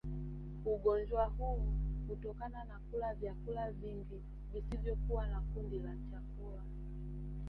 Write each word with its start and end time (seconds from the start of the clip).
ugonjwa 0.65 1.25
huu 1.25 1.63
hutokana 2.07 2.63
na 2.63 2.79
kula 2.91 3.13
vyakula 3.15 3.71
vingi 3.71 4.21
visivyokuwa 4.53 5.27
na 5.27 5.41
kundi 5.41 5.79
la 5.79 5.95
chakula 6.11 6.63